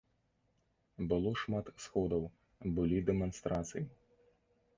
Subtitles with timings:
[1.11, 2.23] Было шмат сходаў,
[2.79, 3.83] былі дэманстрацыі.